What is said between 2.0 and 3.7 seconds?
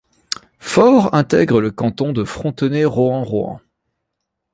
de Frontenay-Rohan-Rohan.